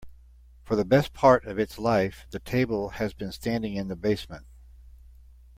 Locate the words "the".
0.75-0.83, 2.31-2.39, 3.87-3.95